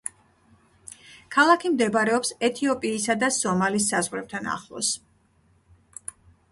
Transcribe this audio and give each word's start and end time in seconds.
ქალაქი 1.35 1.71
მდებარეობს 1.75 2.33
ეთიოპიისა 2.49 3.17
და 3.25 3.31
სომალის 3.37 3.91
საზღვრებთან 3.93 4.53
ახლოს. 4.57 4.93